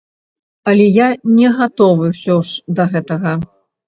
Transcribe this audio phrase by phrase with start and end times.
[0.71, 3.35] Але я не гатовы ўсё ж да гэтага.